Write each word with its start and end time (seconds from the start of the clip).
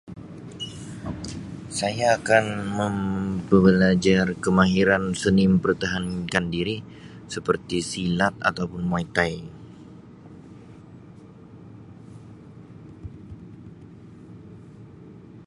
Saya 1.79 2.07
akan 2.17 2.45
mempelajar 2.79 4.25
seni 4.33 4.41
kemahiran 4.43 5.03
mempertahankan 5.51 6.45
diri 6.55 6.77
seperti 7.33 7.77
silat 7.91 8.33
atau 8.49 8.65
pun 8.65 8.81
muay 8.81 9.05
thai. 9.05 9.45